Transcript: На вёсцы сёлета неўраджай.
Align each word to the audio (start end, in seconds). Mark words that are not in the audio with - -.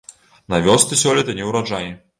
На 0.53 0.59
вёсцы 0.69 1.01
сёлета 1.03 1.39
неўраджай. 1.43 1.87